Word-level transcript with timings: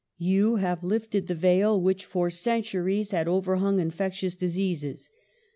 You 0.17 0.55
have 0.55 0.83
lifted 0.83 1.27
the 1.27 1.35
veil 1.35 1.79
which 1.79 2.05
for 2.05 2.31
centuries 2.31 3.11
had 3.11 3.27
overhung 3.27 3.79
infectious 3.79 4.35
diseases. 4.35 5.11